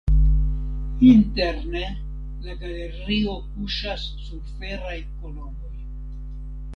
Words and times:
Interne 1.07 1.83
la 2.45 2.55
galerio 2.63 3.35
kuŝas 3.49 4.07
sur 4.25 4.43
feraj 4.57 4.97
kolonoj. 5.19 5.75